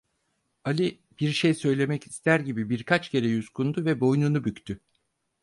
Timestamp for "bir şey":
1.19-1.53